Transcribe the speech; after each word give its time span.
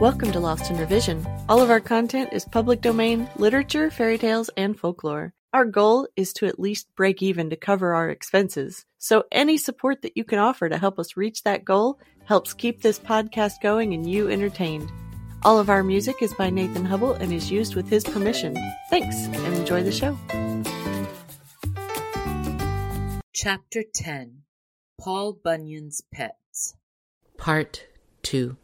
Welcome 0.00 0.30
to 0.32 0.40
Lost 0.40 0.70
in 0.70 0.76
Revision. 0.76 1.26
All 1.48 1.62
of 1.62 1.70
our 1.70 1.80
content 1.80 2.28
is 2.34 2.44
public 2.44 2.82
domain, 2.82 3.30
literature, 3.36 3.90
fairy 3.90 4.18
tales, 4.18 4.50
and 4.54 4.78
folklore. 4.78 5.32
Our 5.54 5.64
goal 5.64 6.06
is 6.16 6.34
to 6.34 6.44
at 6.44 6.60
least 6.60 6.94
break 6.96 7.22
even 7.22 7.48
to 7.48 7.56
cover 7.56 7.94
our 7.94 8.10
expenses. 8.10 8.84
So 8.98 9.24
any 9.32 9.56
support 9.56 10.02
that 10.02 10.14
you 10.14 10.22
can 10.22 10.38
offer 10.38 10.68
to 10.68 10.76
help 10.76 10.98
us 10.98 11.16
reach 11.16 11.44
that 11.44 11.64
goal 11.64 11.98
helps 12.26 12.52
keep 12.52 12.82
this 12.82 12.98
podcast 12.98 13.62
going 13.62 13.94
and 13.94 14.06
you 14.06 14.28
entertained. 14.28 14.92
All 15.42 15.58
of 15.58 15.70
our 15.70 15.82
music 15.82 16.16
is 16.20 16.34
by 16.34 16.50
Nathan 16.50 16.84
Hubble 16.84 17.14
and 17.14 17.32
is 17.32 17.50
used 17.50 17.74
with 17.74 17.88
his 17.88 18.04
permission. 18.04 18.54
Thanks 18.90 19.16
and 19.16 19.54
enjoy 19.54 19.82
the 19.82 19.92
show. 19.92 20.18
Chapter 23.32 23.82
10 23.94 24.42
Paul 25.00 25.38
Bunyan's 25.42 26.02
Pets 26.12 26.74
Part 27.38 27.86
2 28.24 28.58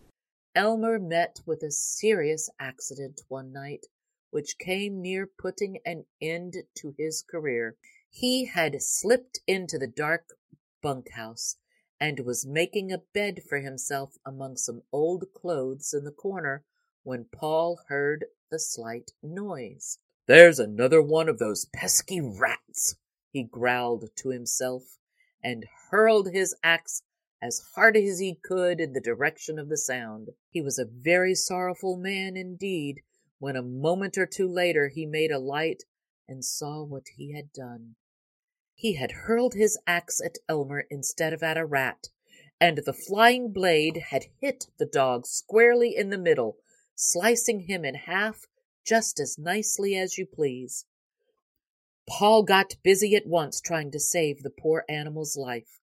Elmer 0.55 0.98
met 0.98 1.41
with 1.47 1.62
a 1.62 1.70
serious 1.70 2.51
accident 2.61 3.23
one 3.29 3.52
night, 3.52 3.87
which 4.30 4.59
came 4.59 5.01
near 5.01 5.27
putting 5.27 5.78
an 5.87 6.05
end 6.20 6.56
to 6.75 6.95
his 6.98 7.23
career. 7.23 7.77
He 8.11 8.45
had 8.45 8.83
slipped 8.83 9.41
into 9.47 9.78
the 9.78 9.87
dark 9.87 10.28
bunkhouse 10.83 11.56
and 11.98 12.20
was 12.20 12.45
making 12.45 12.92
a 12.92 12.98
bed 12.98 13.42
for 13.48 13.61
himself 13.61 14.19
among 14.27 14.59
some 14.59 14.83
old 14.92 15.25
clothes 15.33 15.95
in 15.95 16.05
the 16.05 16.11
corner 16.11 16.64
when 17.03 17.25
Paul 17.33 17.80
heard 17.89 18.27
the 18.50 18.59
slight 18.59 19.12
noise. 19.23 19.98
There's 20.27 20.59
another 20.59 21.00
one 21.00 21.30
of 21.30 21.39
those 21.39 21.64
pesky 21.75 22.20
rats, 22.20 22.97
he 23.30 23.42
growled 23.42 24.11
to 24.16 24.28
himself, 24.28 24.98
and 25.42 25.66
hurled 25.91 26.30
his 26.30 26.55
axe 26.62 27.03
as 27.42 27.60
hard 27.74 27.96
as 27.96 28.20
he 28.20 28.38
could 28.41 28.80
in 28.80 28.92
the 28.92 29.01
direction 29.01 29.59
of 29.59 29.69
the 29.69 29.77
sound. 29.77 30.30
He 30.48 30.62
was 30.62 30.78
a 30.78 30.86
very 30.86 31.34
sorrowful 31.34 31.97
man 31.97 32.36
indeed 32.36 33.00
when 33.41 33.56
a 33.56 33.62
moment 33.62 34.16
or 34.16 34.27
two 34.27 34.47
later 34.47 34.89
he 34.89 35.05
made 35.05 35.33
a 35.33 35.41
light 35.41 35.83
and 36.28 36.44
saw 36.44 36.84
what 36.84 37.08
he 37.16 37.33
had 37.33 37.53
done. 37.53 37.97
He 38.75 38.94
had 38.94 39.11
hurled 39.11 39.55
his 39.55 39.77
axe 39.86 40.20
at 40.25 40.39
Elmer 40.48 40.86
instead 40.89 41.33
of 41.33 41.42
at 41.42 41.58
a 41.58 41.66
rat, 41.66 42.08
and 42.61 42.78
the 42.78 42.92
flying 42.92 43.53
blade 43.53 44.05
had 44.11 44.27
hit 44.41 44.66
the 44.78 44.86
dog 44.86 45.27
squarely 45.27 45.97
in 45.97 46.11
the 46.11 46.19
middle, 46.19 46.59
slicing 46.94 47.62
him 47.62 47.84
in 47.84 47.97
half 47.97 48.47
just 48.84 49.19
as 49.19 49.38
nicely 49.38 49.97
as 49.97 50.16
you 50.16 50.27
please. 50.27 50.86
Paul 52.09 52.44
got 52.44 52.77
busy 52.83 53.14
at 53.16 53.27
once 53.27 53.61
trying 53.61 53.91
to 53.91 54.00
save 54.00 54.42
the 54.42 54.50
poor 54.50 54.84
animal's 54.88 55.36
life. 55.36 55.81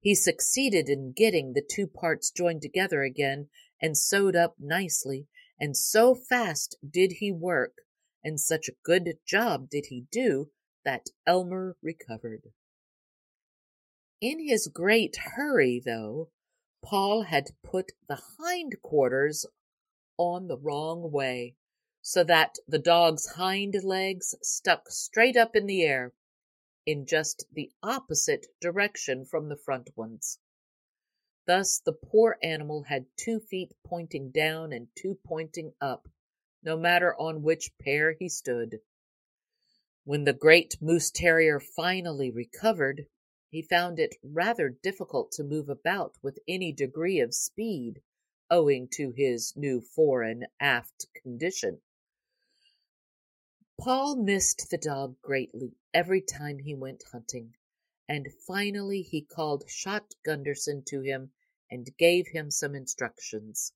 He 0.00 0.14
succeeded 0.14 0.88
in 0.88 1.12
getting 1.12 1.52
the 1.52 1.66
two 1.68 1.86
parts 1.86 2.30
joined 2.30 2.62
together 2.62 3.02
again 3.02 3.48
and 3.80 3.96
sewed 3.96 4.36
up 4.36 4.54
nicely, 4.58 5.28
and 5.58 5.76
so 5.76 6.14
fast 6.14 6.76
did 6.88 7.14
he 7.18 7.32
work, 7.32 7.78
and 8.22 8.38
such 8.40 8.68
a 8.68 8.76
good 8.84 9.18
job 9.26 9.68
did 9.68 9.86
he 9.86 10.06
do, 10.10 10.50
that 10.84 11.06
Elmer 11.26 11.76
recovered. 11.82 12.52
In 14.20 14.40
his 14.48 14.68
great 14.68 15.16
hurry, 15.36 15.80
though, 15.84 16.30
Paul 16.82 17.22
had 17.22 17.50
put 17.62 17.92
the 18.08 18.20
hind 18.38 18.80
quarters 18.82 19.46
on 20.16 20.48
the 20.48 20.58
wrong 20.58 21.10
way, 21.10 21.56
so 22.02 22.24
that 22.24 22.56
the 22.66 22.78
dog's 22.78 23.32
hind 23.34 23.74
legs 23.82 24.34
stuck 24.42 24.88
straight 24.88 25.36
up 25.36 25.54
in 25.54 25.66
the 25.66 25.82
air, 25.82 26.12
in 26.88 27.04
just 27.04 27.44
the 27.52 27.70
opposite 27.82 28.46
direction 28.62 29.22
from 29.22 29.50
the 29.50 29.56
front 29.58 29.90
ones. 29.94 30.38
Thus 31.46 31.78
the 31.84 31.92
poor 31.92 32.38
animal 32.42 32.84
had 32.84 33.04
two 33.14 33.40
feet 33.40 33.74
pointing 33.86 34.30
down 34.30 34.72
and 34.72 34.88
two 34.94 35.18
pointing 35.22 35.74
up, 35.82 36.08
no 36.62 36.78
matter 36.78 37.14
on 37.16 37.42
which 37.42 37.76
pair 37.78 38.16
he 38.18 38.30
stood. 38.30 38.80
When 40.04 40.24
the 40.24 40.32
great 40.32 40.80
moose 40.80 41.10
terrier 41.10 41.60
finally 41.60 42.30
recovered, 42.30 43.04
he 43.50 43.60
found 43.60 43.98
it 43.98 44.14
rather 44.22 44.70
difficult 44.70 45.30
to 45.32 45.44
move 45.44 45.68
about 45.68 46.16
with 46.22 46.38
any 46.48 46.72
degree 46.72 47.20
of 47.20 47.34
speed, 47.34 48.00
owing 48.50 48.88
to 48.92 49.12
his 49.14 49.52
new 49.54 49.82
fore 49.82 50.22
and 50.22 50.46
aft 50.58 51.04
condition. 51.22 51.82
Paul 53.78 54.16
missed 54.16 54.70
the 54.70 54.78
dog 54.78 55.20
greatly 55.20 55.76
every 55.94 56.20
time 56.20 56.58
he 56.58 56.74
went 56.74 57.04
hunting, 57.12 57.54
and 58.08 58.32
finally 58.46 59.02
he 59.02 59.22
called 59.22 59.68
Shot 59.68 60.14
Gunderson 60.24 60.82
to 60.86 61.00
him 61.02 61.32
and 61.70 61.96
gave 61.98 62.28
him 62.28 62.50
some 62.50 62.74
instructions. 62.74 63.72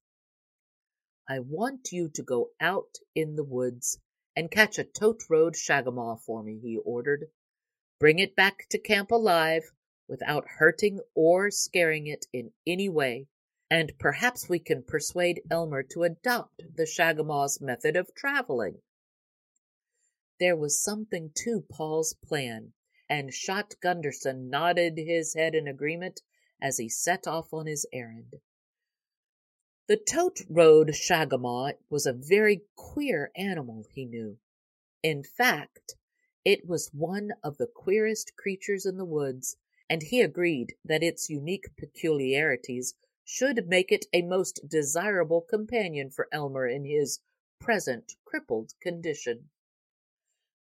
I 1.28 1.38
want 1.38 1.92
you 1.92 2.08
to 2.10 2.22
go 2.22 2.50
out 2.60 2.98
in 3.14 3.36
the 3.36 3.44
woods 3.44 3.98
and 4.34 4.50
catch 4.50 4.78
a 4.78 4.84
tote 4.84 5.22
road 5.28 5.54
shagamaw 5.54 6.20
for 6.20 6.42
me, 6.42 6.58
he 6.58 6.78
ordered. 6.78 7.30
Bring 8.00 8.18
it 8.18 8.34
back 8.34 8.66
to 8.70 8.78
camp 8.78 9.10
alive 9.10 9.70
without 10.08 10.48
hurting 10.58 11.00
or 11.14 11.50
scaring 11.50 12.06
it 12.06 12.26
in 12.32 12.52
any 12.66 12.88
way, 12.88 13.28
and 13.70 13.92
perhaps 13.98 14.48
we 14.48 14.58
can 14.58 14.82
persuade 14.82 15.42
Elmer 15.50 15.82
to 15.84 16.02
adopt 16.02 16.62
the 16.76 16.84
shagamaw's 16.84 17.60
method 17.60 17.96
of 17.96 18.14
traveling. 18.14 18.82
There 20.42 20.56
was 20.56 20.82
something 20.82 21.30
to 21.44 21.60
Paul's 21.70 22.14
plan, 22.14 22.72
and 23.08 23.32
Shot 23.32 23.76
Gunderson 23.80 24.50
nodded 24.50 24.98
his 24.98 25.34
head 25.34 25.54
in 25.54 25.68
agreement 25.68 26.20
as 26.60 26.78
he 26.78 26.88
set 26.88 27.28
off 27.28 27.54
on 27.54 27.66
his 27.66 27.86
errand. 27.92 28.40
The 29.86 29.96
tote 29.96 30.40
road 30.50 30.94
shagamaw 30.94 31.74
was 31.88 32.06
a 32.06 32.12
very 32.12 32.62
queer 32.74 33.30
animal, 33.36 33.86
he 33.92 34.04
knew. 34.04 34.40
In 35.00 35.22
fact, 35.22 35.94
it 36.44 36.66
was 36.66 36.92
one 36.92 37.34
of 37.44 37.58
the 37.58 37.68
queerest 37.68 38.34
creatures 38.34 38.84
in 38.84 38.96
the 38.96 39.04
woods, 39.04 39.56
and 39.88 40.02
he 40.02 40.20
agreed 40.20 40.74
that 40.84 41.04
its 41.04 41.30
unique 41.30 41.76
peculiarities 41.76 42.96
should 43.24 43.68
make 43.68 43.92
it 43.92 44.06
a 44.12 44.22
most 44.22 44.66
desirable 44.66 45.42
companion 45.42 46.10
for 46.10 46.26
Elmer 46.32 46.66
in 46.66 46.84
his 46.84 47.20
present 47.60 48.16
crippled 48.24 48.72
condition. 48.80 49.48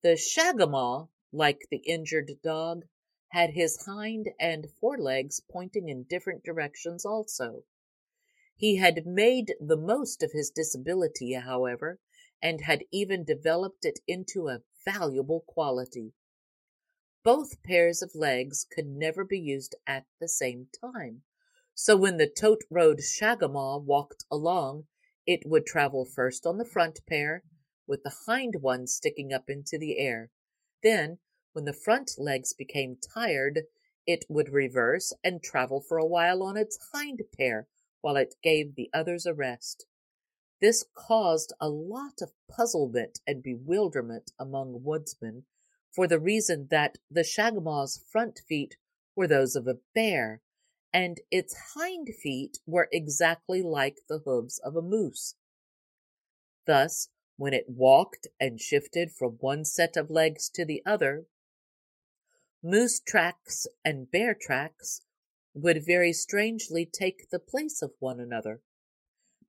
The 0.00 0.16
shagamaw, 0.16 1.08
like 1.32 1.66
the 1.70 1.78
injured 1.78 2.30
dog, 2.40 2.86
had 3.30 3.50
his 3.50 3.84
hind 3.84 4.30
and 4.38 4.70
forelegs 4.80 5.40
pointing 5.50 5.88
in 5.88 6.04
different 6.04 6.44
directions 6.44 7.04
also. 7.04 7.64
He 8.54 8.76
had 8.76 9.06
made 9.06 9.56
the 9.60 9.76
most 9.76 10.22
of 10.22 10.30
his 10.30 10.50
disability, 10.50 11.32
however, 11.32 11.98
and 12.40 12.60
had 12.60 12.84
even 12.92 13.24
developed 13.24 13.84
it 13.84 13.98
into 14.06 14.46
a 14.46 14.62
valuable 14.84 15.40
quality. 15.40 16.14
Both 17.24 17.64
pairs 17.64 18.00
of 18.00 18.14
legs 18.14 18.64
could 18.70 18.86
never 18.86 19.24
be 19.24 19.40
used 19.40 19.74
at 19.84 20.06
the 20.20 20.28
same 20.28 20.68
time, 20.80 21.24
so 21.74 21.96
when 21.96 22.18
the 22.18 22.28
tote 22.28 22.62
road 22.70 23.00
shagamaw 23.00 23.82
walked 23.82 24.24
along, 24.30 24.86
it 25.26 25.44
would 25.44 25.66
travel 25.66 26.04
first 26.04 26.46
on 26.46 26.58
the 26.58 26.64
front 26.64 27.04
pair 27.04 27.42
with 27.88 28.04
the 28.04 28.14
hind 28.26 28.56
ones 28.60 28.94
sticking 28.94 29.32
up 29.32 29.48
into 29.48 29.78
the 29.78 29.98
air. 29.98 30.30
Then, 30.82 31.18
when 31.52 31.64
the 31.64 31.72
front 31.72 32.12
legs 32.18 32.52
became 32.52 32.98
tired, 33.14 33.62
it 34.06 34.24
would 34.28 34.50
reverse 34.50 35.12
and 35.24 35.42
travel 35.42 35.80
for 35.80 35.98
a 35.98 36.06
while 36.06 36.42
on 36.42 36.56
its 36.56 36.78
hind 36.92 37.22
pair 37.36 37.66
while 38.00 38.16
it 38.16 38.36
gave 38.42 38.74
the 38.74 38.90
others 38.94 39.26
a 39.26 39.34
rest. 39.34 39.86
This 40.60 40.84
caused 40.94 41.52
a 41.60 41.68
lot 41.68 42.20
of 42.20 42.32
puzzlement 42.48 43.20
and 43.26 43.42
bewilderment 43.42 44.32
among 44.38 44.82
woodsmen 44.82 45.44
for 45.94 46.06
the 46.06 46.20
reason 46.20 46.68
that 46.70 46.98
the 47.10 47.22
shagamaw's 47.22 48.04
front 48.10 48.40
feet 48.48 48.76
were 49.16 49.26
those 49.26 49.56
of 49.56 49.66
a 49.66 49.78
bear, 49.94 50.42
and 50.92 51.20
its 51.30 51.74
hind 51.74 52.08
feet 52.22 52.58
were 52.66 52.88
exactly 52.92 53.62
like 53.62 53.98
the 54.08 54.20
hooves 54.24 54.58
of 54.58 54.76
a 54.76 54.82
moose. 54.82 55.34
Thus, 56.66 57.08
when 57.38 57.54
it 57.54 57.64
walked 57.68 58.26
and 58.38 58.60
shifted 58.60 59.12
from 59.12 59.38
one 59.40 59.64
set 59.64 59.96
of 59.96 60.10
legs 60.10 60.50
to 60.50 60.64
the 60.64 60.82
other. 60.84 61.24
Moose 62.62 63.00
tracks 63.00 63.66
and 63.84 64.10
bear 64.10 64.34
tracks 64.34 65.00
would 65.54 65.86
very 65.86 66.12
strangely 66.12 66.84
take 66.84 67.30
the 67.30 67.38
place 67.38 67.80
of 67.80 67.92
one 68.00 68.18
another. 68.18 68.60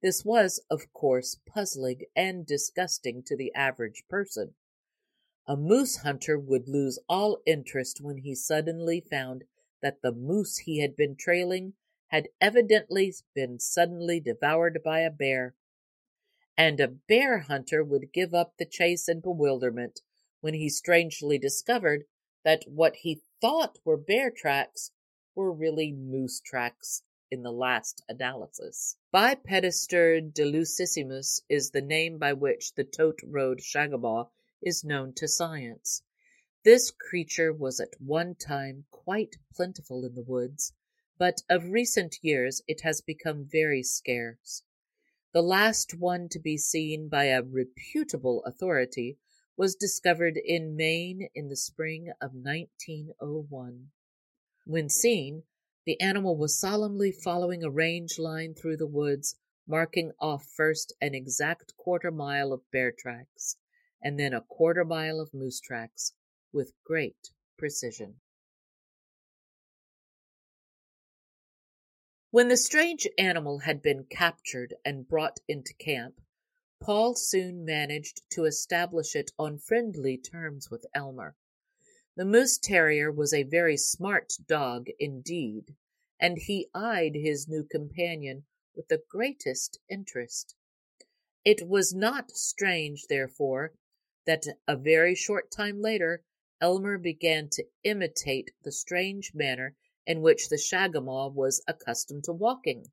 This 0.02 0.24
was, 0.24 0.62
of 0.70 0.94
course, 0.94 1.40
puzzling 1.48 2.04
and 2.16 2.46
disgusting 2.46 3.24
to 3.26 3.36
the 3.36 3.52
average 3.54 4.04
person. 4.08 4.54
A 5.48 5.58
moose 5.58 5.98
hunter 5.98 6.38
would 6.40 6.68
lose 6.68 7.00
all 7.10 7.40
interest 7.48 8.00
when 8.02 8.20
he 8.20 8.36
suddenly 8.36 9.02
found 9.02 9.46
that 9.82 10.04
the 10.04 10.12
moose 10.12 10.60
he 10.60 10.80
had 10.80 10.96
been 10.96 11.16
trailing 11.16 11.74
had 12.10 12.30
evidently 12.40 13.14
been 13.34 13.60
suddenly 13.60 14.20
devoured 14.20 14.80
by 14.86 15.00
a 15.00 15.10
bear 15.10 15.56
and 16.60 16.82
a 16.82 16.90
bear 16.90 17.40
hunter 17.40 17.82
would 17.82 18.12
give 18.12 18.34
up 18.34 18.58
the 18.58 18.66
chase 18.66 19.08
in 19.08 19.22
bewilderment 19.22 20.02
when 20.42 20.54
he 20.54 20.68
strangely 20.68 21.38
discovered 21.38 22.04
that 22.44 22.66
what 22.68 22.98
he 22.98 23.22
thought 23.40 23.78
were 23.86 23.96
bear 23.96 24.30
tracks 24.30 24.92
were 25.34 25.54
really 25.54 25.90
moose 25.94 26.42
tracks. 26.42 27.02
in 27.32 27.44
the 27.44 27.52
last 27.52 28.04
analysis. 28.10 28.98
Bipedester 29.14 30.20
delusissimus 30.34 31.40
is 31.48 31.70
the 31.70 31.82
name 31.82 32.18
by 32.18 32.34
which 32.34 32.74
the 32.74 32.84
tote 32.84 33.22
road 33.24 33.60
shagamaw 33.60 34.28
is 34.62 34.84
known 34.84 35.14
to 35.14 35.30
science. 35.30 36.02
This 36.66 36.92
creature 36.92 37.54
was 37.54 37.80
at 37.80 38.02
one 38.02 38.36
time 38.36 38.84
quite 38.92 39.38
plentiful 39.56 40.04
in 40.04 40.14
the 40.14 40.24
woods, 40.24 40.74
but 41.18 41.42
of 41.50 41.72
recent 41.72 42.18
years 42.22 42.62
it 42.68 42.82
has 42.82 43.00
become 43.00 43.48
very 43.50 43.82
scarce. 43.82 44.64
The 45.32 45.42
last 45.44 45.94
one 45.94 46.28
to 46.30 46.40
be 46.40 46.58
seen 46.58 47.08
by 47.08 47.26
a 47.26 47.44
reputable 47.44 48.44
authority 48.46 49.20
was 49.56 49.76
discovered 49.76 50.38
in 50.44 50.76
Maine 50.76 51.30
in 51.36 51.50
the 51.50 51.56
spring 51.56 52.12
of 52.20 52.34
1901. 52.34 53.92
When 54.66 54.90
seen, 54.90 55.44
the 55.86 56.02
animal 56.02 56.36
was 56.36 56.58
solemnly 56.58 57.12
following 57.12 57.64
a 57.64 57.70
range 57.70 58.18
line 58.18 58.56
through 58.56 58.78
the 58.78 58.88
woods, 58.88 59.36
marking 59.68 60.14
off 60.20 60.48
first 60.48 60.94
an 61.00 61.14
exact 61.14 61.78
quarter 61.78 62.10
mile 62.10 62.52
of 62.52 62.70
bear 62.72 62.92
tracks, 62.92 63.58
and 64.02 64.20
then 64.20 64.34
a 64.34 64.42
quarter 64.42 64.84
mile 64.84 65.20
of 65.20 65.32
moose 65.32 65.60
tracks, 65.60 66.14
with 66.52 66.74
great 66.84 67.30
precision. 67.56 68.20
When 72.32 72.48
the 72.48 72.58
strange 72.58 73.08
animal 73.18 73.60
had 73.60 73.82
been 73.82 74.04
captured 74.04 74.76
and 74.86 75.08
brought 75.08 75.40
into 75.48 75.74
camp, 75.74 76.22
Paul 76.80 77.16
soon 77.16 77.66
managed 77.66 78.22
to 78.34 78.46
establish 78.46 79.16
it 79.16 79.32
on 79.40 79.58
friendly 79.58 80.16
terms 80.16 80.70
with 80.70 80.86
Elmer. 80.94 81.36
The 82.16 82.26
moose 82.26 82.60
terrier 82.60 83.12
was 83.12 83.34
a 83.34 83.42
very 83.42 83.78
smart 83.78 84.34
dog 84.46 84.90
indeed, 85.00 85.76
and 86.20 86.38
he 86.38 86.70
eyed 86.72 87.16
his 87.16 87.48
new 87.48 87.64
companion 87.64 88.46
with 88.76 88.90
the 88.90 89.02
greatest 89.10 89.80
interest. 89.90 90.56
It 91.44 91.68
was 91.68 91.96
not 91.96 92.30
strange, 92.30 93.08
therefore, 93.08 93.74
that 94.26 94.46
a 94.68 94.78
very 94.78 95.16
short 95.16 95.50
time 95.50 95.82
later 95.82 96.24
Elmer 96.62 97.00
began 97.00 97.50
to 97.54 97.66
imitate 97.84 98.52
the 98.62 98.72
strange 98.72 99.34
manner 99.34 99.76
in 100.10 100.22
which 100.24 100.50
the 100.50 100.58
Shagamaw 100.58 101.32
was 101.32 101.64
accustomed 101.68 102.24
to 102.24 102.34
walking. 102.34 102.88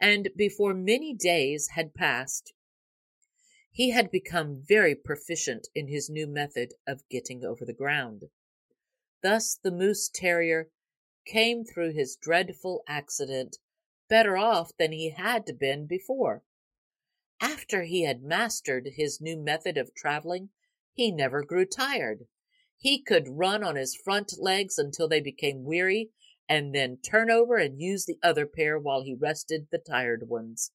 And 0.00 0.28
before 0.34 0.74
many 0.74 1.14
days 1.14 1.68
had 1.74 1.94
passed, 1.94 2.52
he 3.70 3.90
had 3.90 4.10
become 4.10 4.64
very 4.68 4.96
proficient 4.96 5.68
in 5.76 5.86
his 5.86 6.10
new 6.10 6.26
method 6.26 6.74
of 6.88 7.08
getting 7.08 7.44
over 7.44 7.64
the 7.64 7.72
ground. 7.72 8.24
Thus 9.22 9.60
the 9.62 9.70
moose 9.70 10.10
terrier 10.12 10.70
came 11.24 11.64
through 11.64 11.92
his 11.92 12.16
dreadful 12.16 12.82
accident 12.88 13.58
better 14.08 14.36
off 14.36 14.76
than 14.76 14.90
he 14.90 15.10
had 15.10 15.56
been 15.56 15.86
before. 15.86 16.42
After 17.40 17.84
he 17.84 18.02
had 18.02 18.24
mastered 18.24 18.88
his 18.96 19.20
new 19.20 19.36
method 19.36 19.78
of 19.78 19.94
traveling, 19.94 20.50
he 20.94 21.12
never 21.12 21.44
grew 21.44 21.64
tired. 21.64 22.26
He 22.78 23.02
could 23.02 23.28
run 23.28 23.62
on 23.62 23.76
his 23.76 23.94
front 23.94 24.34
legs 24.38 24.78
until 24.78 25.08
they 25.08 25.20
became 25.20 25.64
weary 25.64 26.10
and 26.48 26.74
then 26.74 26.98
turn 26.98 27.30
over 27.30 27.56
and 27.56 27.80
use 27.80 28.06
the 28.06 28.18
other 28.22 28.46
pair 28.46 28.78
while 28.78 29.02
he 29.02 29.14
rested 29.14 29.66
the 29.70 29.78
tired 29.78 30.28
ones 30.28 30.70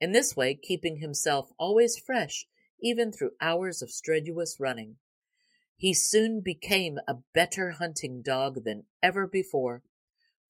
in 0.00 0.12
this 0.12 0.34
way 0.34 0.54
keeping 0.54 0.96
himself 0.96 1.50
always 1.58 1.98
fresh 1.98 2.46
even 2.82 3.12
through 3.12 3.32
hours 3.40 3.82
of 3.82 3.90
strenuous 3.90 4.56
running. 4.58 4.96
He 5.76 5.92
soon 5.92 6.40
became 6.40 6.98
a 7.06 7.18
better 7.34 7.72
hunting 7.72 8.22
dog 8.22 8.64
than 8.64 8.84
ever 9.02 9.26
before, 9.26 9.82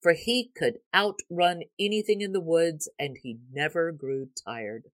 for 0.01 0.13
he 0.13 0.51
could 0.55 0.79
outrun 0.95 1.63
anything 1.79 2.21
in 2.21 2.31
the 2.31 2.41
woods 2.41 2.89
and 2.97 3.17
he 3.21 3.39
never 3.51 3.91
grew 3.91 4.29
tired. 4.45 4.85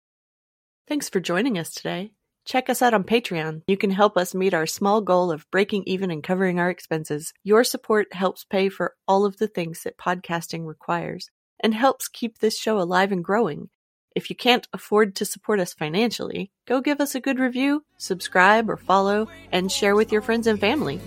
Thanks 0.88 1.09
for 1.09 1.19
joining 1.19 1.57
us 1.57 1.71
today. 1.71 2.13
Check 2.47 2.69
us 2.69 2.81
out 2.81 2.94
on 2.94 3.03
Patreon. 3.03 3.63
You 3.67 3.75
can 3.75 3.89
help 3.89 4.15
us 4.15 4.33
meet 4.33 4.53
our 4.53 4.65
small 4.65 5.01
goal 5.01 5.31
of 5.33 5.45
breaking 5.51 5.83
even 5.85 6.09
and 6.09 6.23
covering 6.23 6.59
our 6.59 6.69
expenses. 6.69 7.33
Your 7.44 7.65
support 7.65 8.13
helps 8.13 8.45
pay 8.45 8.69
for 8.69 8.95
all 9.05 9.25
of 9.25 9.35
the 9.38 9.49
things 9.49 9.83
that 9.83 9.97
podcasting 9.97 10.65
requires 10.65 11.29
and 11.59 11.73
helps 11.73 12.07
keep 12.07 12.38
this 12.38 12.57
show 12.57 12.79
alive 12.79 13.11
and 13.11 13.21
growing. 13.21 13.67
If 14.15 14.29
you 14.29 14.35
can't 14.38 14.65
afford 14.71 15.13
to 15.17 15.25
support 15.25 15.59
us 15.59 15.73
financially, 15.73 16.49
go 16.65 16.79
give 16.79 17.01
us 17.01 17.15
a 17.15 17.19
good 17.19 17.38
review, 17.38 17.83
subscribe 17.97 18.69
or 18.69 18.77
follow, 18.77 19.27
and 19.51 19.69
share 19.69 19.97
with 19.97 20.13
your 20.13 20.21
friends 20.21 20.47
and 20.47 20.57
family. 20.57 21.01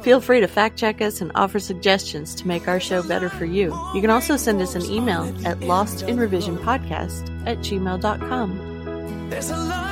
Feel 0.00 0.22
free 0.22 0.40
to 0.40 0.48
fact 0.48 0.78
check 0.78 1.02
us 1.02 1.20
and 1.20 1.30
offer 1.34 1.58
suggestions 1.58 2.34
to 2.36 2.48
make 2.48 2.68
our 2.68 2.80
show 2.80 3.02
better 3.02 3.28
for 3.28 3.44
you. 3.44 3.78
You 3.94 4.00
can 4.00 4.08
also 4.08 4.38
send 4.38 4.62
us 4.62 4.74
an 4.74 4.86
email 4.86 5.24
at 5.46 5.58
lostinrevisionpodcast 5.60 7.46
at 7.46 7.58
gmail.com. 7.58 9.28
There's 9.28 9.50
a 9.50 9.85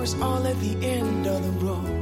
all 0.00 0.46
at 0.46 0.58
the 0.60 0.74
end 0.82 1.26
of 1.26 1.44
the 1.44 1.66
road. 1.66 1.99